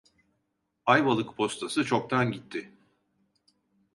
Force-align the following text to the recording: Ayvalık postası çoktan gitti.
Ayvalık 0.85 1.37
postası 1.37 1.83
çoktan 1.83 2.31
gitti. 2.31 2.71